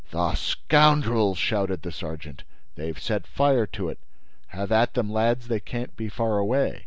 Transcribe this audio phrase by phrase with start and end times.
[0.09, 2.41] "The scoundrels!" shouted the sergeant.
[2.73, 3.99] "They've set fire to it.
[4.47, 5.47] Have at them, lads!
[5.47, 6.79] They can't be far away!"